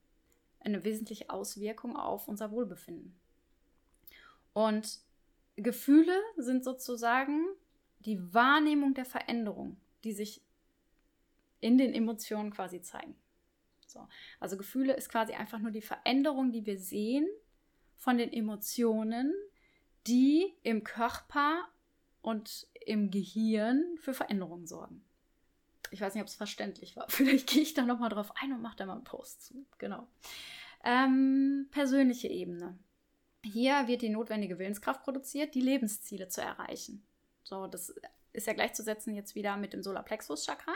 [0.60, 3.18] eine wesentliche Auswirkung auf unser Wohlbefinden.
[4.52, 5.00] Und
[5.56, 7.46] Gefühle sind sozusagen
[8.00, 10.42] die Wahrnehmung der Veränderung, die sich
[11.60, 13.14] in den Emotionen quasi zeigen.
[13.86, 14.08] So.
[14.40, 17.28] Also Gefühle ist quasi einfach nur die Veränderung, die wir sehen
[17.96, 19.32] von den Emotionen,
[20.06, 21.68] die im Körper
[22.20, 25.04] und im Gehirn für Veränderungen sorgen.
[25.90, 27.06] Ich weiß nicht, ob es verständlich war.
[27.08, 29.66] Vielleicht gehe ich da nochmal drauf ein und mache da mal einen Post zu.
[29.78, 30.06] Genau.
[30.84, 32.78] Ähm, persönliche Ebene.
[33.44, 37.04] Hier wird die notwendige Willenskraft produziert, die Lebensziele zu erreichen.
[37.42, 37.94] So, das
[38.32, 40.74] ist ja gleichzusetzen jetzt wieder mit dem Solarplexus-Chakra.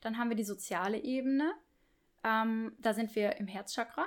[0.00, 1.52] Dann haben wir die soziale Ebene.
[2.24, 4.06] Ähm, da sind wir im Herzchakra.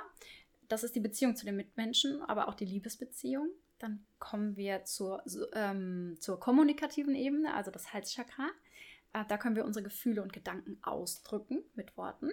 [0.68, 3.48] Das ist die Beziehung zu den Mitmenschen, aber auch die Liebesbeziehung.
[3.78, 8.48] Dann kommen wir zur, ähm, zur kommunikativen Ebene, also das Halschakra.
[9.12, 12.30] Äh, da können wir unsere Gefühle und Gedanken ausdrücken mit Worten.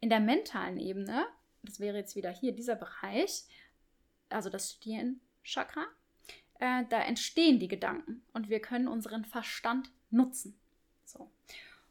[0.00, 1.26] In der mentalen Ebene,
[1.62, 3.44] das wäre jetzt wieder hier dieser Bereich,
[4.28, 5.86] also das Stirnchakra,
[6.60, 10.58] äh, da entstehen die Gedanken und wir können unseren Verstand nutzen.
[11.04, 11.30] So.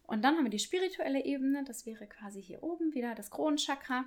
[0.04, 4.06] Und dann haben wir die spirituelle Ebene, das wäre quasi hier oben wieder das Kronenchakra.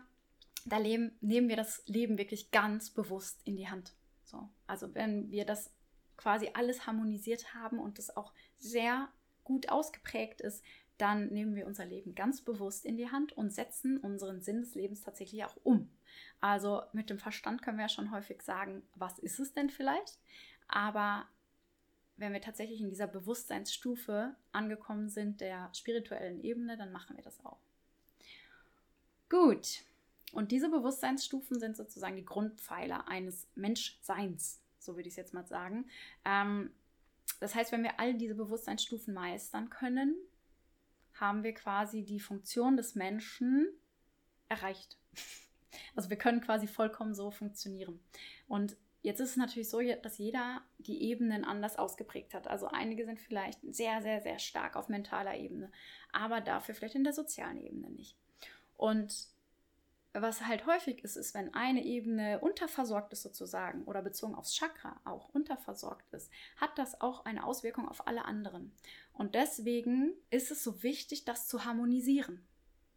[0.67, 3.93] Da leben, nehmen wir das Leben wirklich ganz bewusst in die Hand.
[4.31, 4.49] So.
[4.67, 5.73] Also wenn wir das
[6.17, 9.09] quasi alles harmonisiert haben und das auch sehr
[9.45, 10.63] gut ausgeprägt ist,
[10.99, 14.75] dann nehmen wir unser Leben ganz bewusst in die Hand und setzen unseren Sinn des
[14.75, 15.91] Lebens tatsächlich auch um.
[16.41, 20.19] Also mit dem Verstand können wir ja schon häufig sagen, was ist es denn vielleicht?
[20.69, 21.27] Aber
[22.17, 27.43] wenn wir tatsächlich in dieser Bewusstseinsstufe angekommen sind, der spirituellen Ebene, dann machen wir das
[27.47, 27.59] auch.
[29.31, 29.85] Gut.
[30.33, 35.47] Und diese Bewusstseinsstufen sind sozusagen die Grundpfeiler eines Menschseins, so würde ich es jetzt mal
[35.47, 35.87] sagen.
[36.25, 36.71] Ähm,
[37.41, 40.15] das heißt, wenn wir all diese Bewusstseinsstufen meistern können,
[41.15, 43.69] haben wir quasi die Funktion des Menschen
[44.49, 44.99] erreicht.
[45.95, 48.01] Also wir können quasi vollkommen so funktionieren.
[48.49, 52.49] Und jetzt ist es natürlich so, dass jeder die Ebenen anders ausgeprägt hat.
[52.49, 55.71] Also einige sind vielleicht sehr, sehr, sehr stark auf mentaler Ebene,
[56.13, 58.17] aber dafür vielleicht in der sozialen Ebene nicht.
[58.77, 59.29] Und
[60.13, 65.01] was halt häufig ist, ist, wenn eine Ebene unterversorgt ist sozusagen oder bezogen aufs Chakra
[65.05, 68.73] auch unterversorgt ist, hat das auch eine Auswirkung auf alle anderen.
[69.13, 72.45] Und deswegen ist es so wichtig, das zu harmonisieren.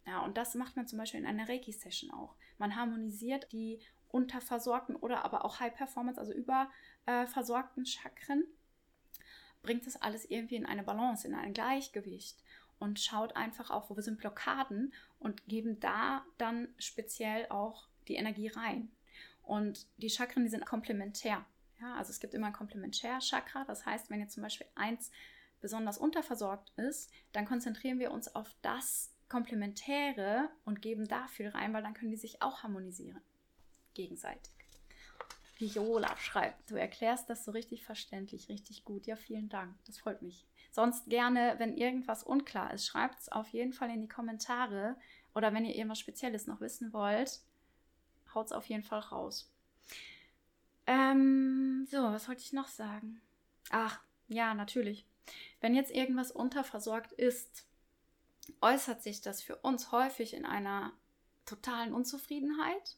[0.06, 2.36] Ja, und das macht man zum Beispiel in einer Reiki-Session auch.
[2.58, 8.44] Man harmonisiert die unterversorgten oder aber auch High Performance, also überversorgten Chakren,
[9.62, 12.43] bringt das alles irgendwie in eine Balance, in ein Gleichgewicht
[12.78, 18.48] und schaut einfach auch, wo sind Blockaden und geben da dann speziell auch die Energie
[18.48, 18.90] rein.
[19.42, 21.44] Und die Chakren, die sind komplementär.
[21.80, 23.64] Ja, also es gibt immer ein Komplementär-Chakra.
[23.64, 25.10] Das heißt, wenn jetzt zum Beispiel eins
[25.60, 31.72] besonders unterversorgt ist, dann konzentrieren wir uns auf das Komplementäre und geben da viel rein,
[31.72, 33.20] weil dann können die sich auch harmonisieren.
[33.94, 34.52] Gegenseitig.
[35.58, 39.06] Viola schreibt, du erklärst das so richtig verständlich, richtig gut.
[39.06, 39.74] Ja, vielen Dank.
[39.86, 40.46] Das freut mich.
[40.74, 44.96] Sonst gerne, wenn irgendwas unklar ist, schreibt es auf jeden Fall in die Kommentare.
[45.32, 47.42] Oder wenn ihr irgendwas Spezielles noch wissen wollt,
[48.34, 49.48] haut es auf jeden Fall raus.
[50.88, 53.20] Ähm, so, was wollte ich noch sagen?
[53.70, 55.06] Ach, ja, natürlich.
[55.60, 57.68] Wenn jetzt irgendwas unterversorgt ist,
[58.60, 60.90] äußert sich das für uns häufig in einer
[61.46, 62.96] totalen Unzufriedenheit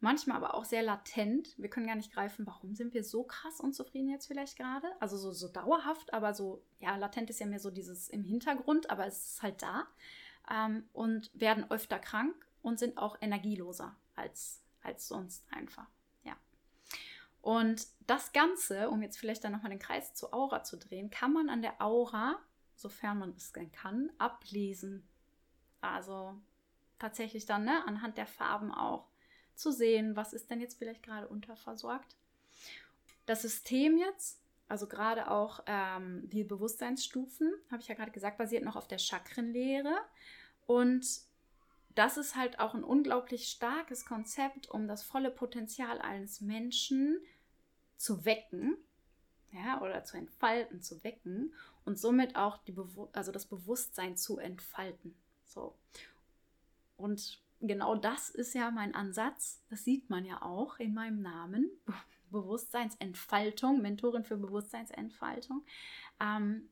[0.00, 1.54] manchmal aber auch sehr latent.
[1.58, 4.88] Wir können gar nicht greifen, warum sind wir so krass unzufrieden jetzt vielleicht gerade?
[5.00, 8.90] Also so, so dauerhaft, aber so, ja, latent ist ja mehr so dieses im Hintergrund,
[8.90, 9.86] aber es ist halt da.
[10.50, 15.86] Ähm, und werden öfter krank und sind auch energieloser als, als sonst einfach.
[16.22, 16.36] Ja.
[17.42, 21.32] Und das Ganze, um jetzt vielleicht dann nochmal den Kreis zur Aura zu drehen, kann
[21.32, 22.38] man an der Aura,
[22.76, 25.06] sofern man es kann, ablesen.
[25.80, 26.34] Also
[26.98, 29.07] tatsächlich dann ne, anhand der Farben auch
[29.58, 32.16] zu sehen, was ist denn jetzt vielleicht gerade unterversorgt.
[33.26, 38.64] Das System jetzt, also gerade auch ähm, die Bewusstseinsstufen, habe ich ja gerade gesagt, basiert
[38.64, 39.94] noch auf der Chakrenlehre.
[40.66, 41.06] Und
[41.94, 47.20] das ist halt auch ein unglaublich starkes Konzept, um das volle Potenzial eines Menschen
[47.96, 48.76] zu wecken,
[49.52, 51.52] ja, oder zu entfalten, zu wecken
[51.84, 55.14] und somit auch die Bewu also das Bewusstsein zu entfalten.
[55.44, 55.74] So.
[56.96, 59.62] Und genau das ist ja mein Ansatz.
[59.70, 61.70] Das sieht man ja auch in meinem Namen.
[62.30, 65.64] Bewusstseinsentfaltung, Mentorin für Bewusstseinsentfaltung.
[66.20, 66.68] Ähm,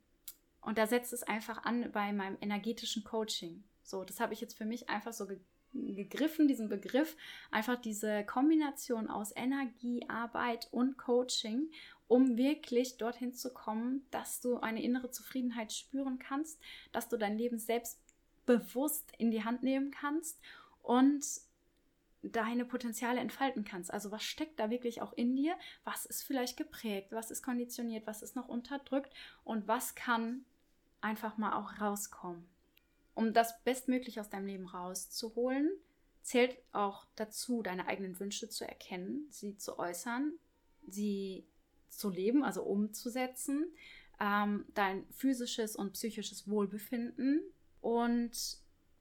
[0.60, 3.64] und da setzt es einfach an bei meinem energetischen Coaching.
[3.82, 5.38] So, das habe ich jetzt für mich einfach so ge
[5.72, 7.18] gegriffen, diesen Begriff,
[7.50, 11.70] einfach diese Kombination aus Energie, Arbeit und Coaching,
[12.08, 16.58] um wirklich dorthin zu kommen, dass du eine innere Zufriedenheit spüren kannst,
[16.92, 18.00] dass du dein Leben selbst
[18.46, 20.40] bewusst in die Hand nehmen kannst
[20.86, 21.24] und
[22.22, 23.92] deine Potenziale entfalten kannst.
[23.92, 25.56] Also was steckt da wirklich auch in dir?
[25.84, 27.12] Was ist vielleicht geprägt?
[27.12, 28.06] Was ist konditioniert?
[28.06, 29.12] Was ist noch unterdrückt?
[29.44, 30.44] Und was kann
[31.00, 32.46] einfach mal auch rauskommen?
[33.14, 35.70] Um das bestmöglich aus deinem Leben rauszuholen,
[36.22, 40.32] zählt auch dazu, deine eigenen Wünsche zu erkennen, sie zu äußern,
[40.88, 41.46] sie
[41.88, 43.72] zu leben, also umzusetzen,
[44.20, 47.42] ähm, dein physisches und psychisches Wohlbefinden
[47.80, 48.58] und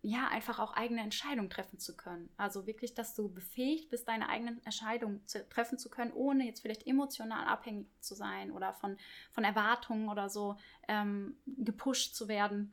[0.08, 2.30] ja, einfach auch eigene Entscheidungen treffen zu können.
[2.38, 6.62] Also wirklich, dass du befähigt bist, deine eigenen Entscheidungen zu, treffen zu können, ohne jetzt
[6.62, 8.98] vielleicht emotional abhängig zu sein oder von,
[9.32, 12.72] von Erwartungen oder so ähm, gepusht zu werden.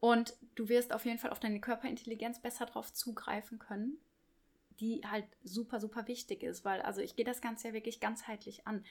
[0.00, 3.98] Und du wirst auf jeden Fall auf deine Körperintelligenz besser drauf zugreifen können,
[4.80, 8.66] die halt super, super wichtig ist, weil also ich gehe das Ganze ja wirklich ganzheitlich
[8.66, 8.82] an.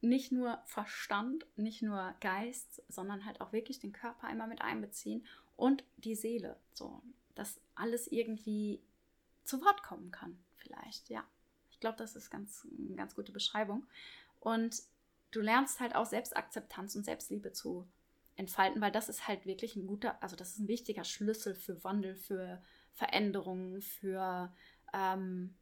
[0.00, 5.26] Nicht nur Verstand, nicht nur Geist, sondern halt auch wirklich den Körper einmal mit einbeziehen
[5.60, 6.56] und die Seele.
[6.72, 7.02] So,
[7.34, 8.82] dass alles irgendwie
[9.44, 11.24] zu Wort kommen kann, vielleicht, ja.
[11.70, 13.86] Ich glaube, das ist ganz, eine ganz gute Beschreibung.
[14.38, 14.82] Und
[15.30, 17.86] du lernst halt auch Selbstakzeptanz und Selbstliebe zu
[18.36, 21.82] entfalten, weil das ist halt wirklich ein guter, also das ist ein wichtiger Schlüssel für
[21.84, 24.52] Wandel, für Veränderungen, für
[24.92, 25.54] ähm,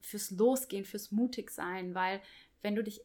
[0.00, 2.20] fürs Losgehen, fürs Mutigsein, weil
[2.60, 3.00] wenn du dich,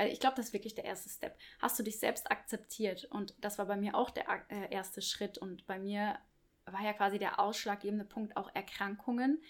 [0.00, 1.36] also ich glaube, das ist wirklich der erste Step.
[1.58, 5.36] Hast du dich selbst akzeptiert und das war bei mir auch der äh, erste Schritt
[5.36, 6.18] und bei mir
[6.64, 9.42] war ja quasi der ausschlaggebende Punkt auch Erkrankungen,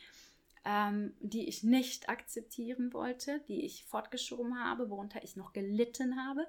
[0.65, 6.45] ähm, die ich nicht akzeptieren wollte, die ich fortgeschoben habe, worunter ich noch gelitten habe.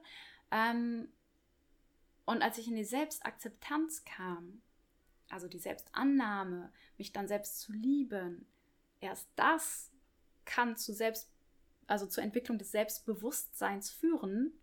[0.50, 1.08] Ähm,
[2.26, 4.64] und als ich in die Selbstakzeptanz kam,
[5.30, 8.48] also die Selbstannahme, mich dann selbst zu lieben,
[9.00, 9.92] erst das
[10.46, 11.30] kann zu selbst,
[11.91, 14.54] also zur Entwicklung des Selbstbewusstseins führen.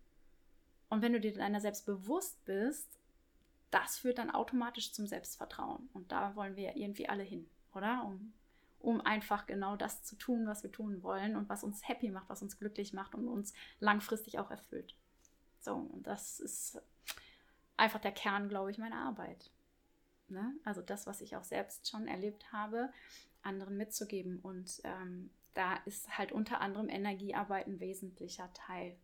[0.89, 2.99] Und wenn du dir deiner selbst bewusst bist,
[3.71, 5.89] das führt dann automatisch zum Selbstvertrauen.
[5.93, 8.03] Und da wollen wir irgendwie alle hin, oder?
[8.03, 8.33] Um,
[8.79, 12.29] um einfach genau das zu tun, was wir tun wollen und was uns happy macht,
[12.29, 14.95] was uns glücklich macht und uns langfristig auch erfüllt.
[15.59, 16.81] So, und das ist
[17.77, 19.51] einfach der Kern, glaube ich, meiner Arbeit.
[20.29, 20.55] Ne?
[20.63, 22.91] Also das, was ich auch selbst schon erlebt habe,
[23.43, 24.39] anderen mitzugeben.
[24.39, 28.95] Und ähm, da ist halt unter anderem Energiearbeit ein wesentlicher Teil,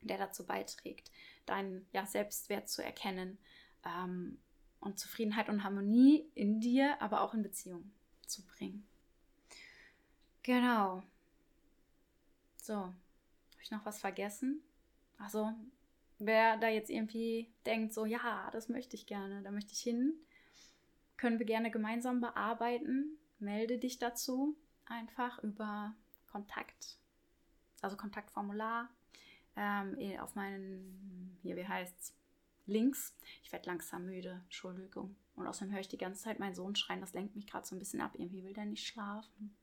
[0.00, 1.10] der dazu beiträgt,
[1.46, 3.38] deinen ja, Selbstwert zu erkennen
[3.84, 4.38] ähm,
[4.80, 7.92] und Zufriedenheit und Harmonie in dir, aber auch in Beziehungen
[8.26, 8.86] zu bringen.
[10.42, 11.02] Genau.
[12.56, 12.94] So, habe
[13.62, 14.62] ich noch was vergessen?
[15.18, 15.52] Also,
[16.18, 20.14] wer da jetzt irgendwie denkt, so, ja, das möchte ich gerne, da möchte ich hin,
[21.16, 24.56] können wir gerne gemeinsam bearbeiten melde dich dazu
[24.86, 25.94] einfach über
[26.26, 26.98] Kontakt,
[27.82, 28.88] also Kontaktformular
[29.56, 32.14] ähm, eh, auf meinen, hier, wie heißt's,
[32.66, 33.16] Links.
[33.44, 35.16] Ich werde langsam müde, Entschuldigung.
[35.36, 37.76] Und außerdem höre ich die ganze Zeit meinen Sohn schreien, das lenkt mich gerade so
[37.76, 38.12] ein bisschen ab.
[38.14, 39.56] Irgendwie will der nicht schlafen.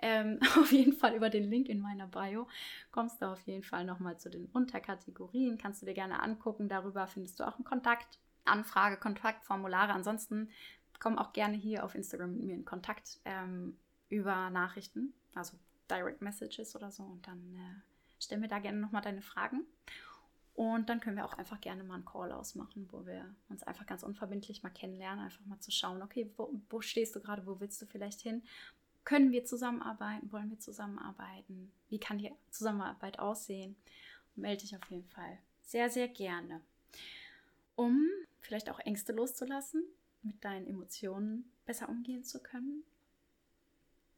[0.00, 2.48] Ähm, auf jeden Fall über den Link in meiner Bio
[2.90, 5.58] kommst du auf jeden Fall nochmal zu den Unterkategorien.
[5.58, 6.68] Kannst du dir gerne angucken.
[6.68, 9.92] Darüber findest du auch einen Kontakt, Anfrage, Kontaktformulare.
[9.92, 10.50] Ansonsten
[10.98, 13.76] komm auch gerne hier auf Instagram mit mir in Kontakt ähm,
[14.12, 15.58] über Nachrichten, also
[15.90, 17.02] Direct Messages oder so.
[17.02, 17.80] Und dann äh,
[18.18, 19.66] stell mir da gerne nochmal deine Fragen.
[20.54, 23.86] Und dann können wir auch einfach gerne mal einen Call ausmachen, wo wir uns einfach
[23.86, 27.58] ganz unverbindlich mal kennenlernen, einfach mal zu schauen, okay, wo, wo stehst du gerade, wo
[27.58, 28.42] willst du vielleicht hin?
[29.04, 30.30] Können wir zusammenarbeiten?
[30.30, 31.72] Wollen wir zusammenarbeiten?
[31.88, 33.76] Wie kann die Zusammenarbeit aussehen?
[34.36, 36.60] melde dich auf jeden Fall sehr, sehr gerne,
[37.76, 38.08] um
[38.40, 39.84] vielleicht auch Ängste loszulassen,
[40.22, 42.84] mit deinen Emotionen besser umgehen zu können,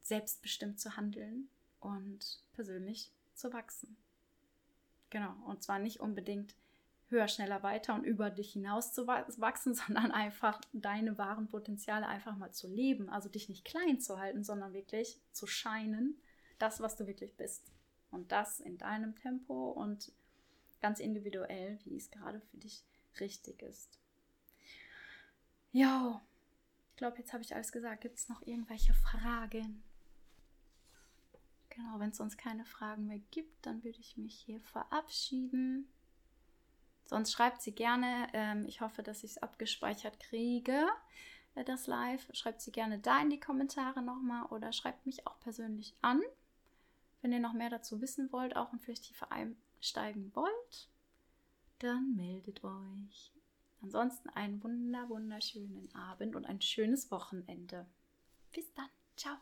[0.05, 3.97] selbstbestimmt zu handeln und persönlich zu wachsen.
[5.09, 6.55] Genau, und zwar nicht unbedingt
[7.07, 12.37] höher, schneller, weiter und über dich hinaus zu wachsen, sondern einfach deine wahren Potenziale einfach
[12.37, 13.09] mal zu leben.
[13.09, 16.19] Also dich nicht klein zu halten, sondern wirklich zu scheinen,
[16.59, 17.71] das, was du wirklich bist.
[18.11, 20.11] Und das in deinem Tempo und
[20.81, 22.83] ganz individuell, wie es gerade für dich
[23.19, 23.99] richtig ist.
[25.71, 26.21] Ja,
[26.91, 28.01] ich glaube, jetzt habe ich alles gesagt.
[28.01, 29.83] Gibt es noch irgendwelche Fragen?
[31.75, 35.89] Genau, wenn es sonst keine Fragen mehr gibt, dann würde ich mich hier verabschieden.
[37.03, 38.27] Sonst schreibt sie gerne.
[38.33, 40.87] Ähm, ich hoffe, dass ich es abgespeichert kriege,
[41.53, 42.29] äh, das Live.
[42.33, 46.21] Schreibt sie gerne da in die Kommentare nochmal oder schreibt mich auch persönlich an,
[47.21, 50.89] wenn ihr noch mehr dazu wissen wollt, auch und vielleicht tiefer einsteigen wollt.
[51.79, 53.33] Dann meldet euch.
[53.81, 57.85] Ansonsten einen wunder, wunderschönen Abend und ein schönes Wochenende.
[58.53, 58.89] Bis dann.
[59.17, 59.35] Ciao.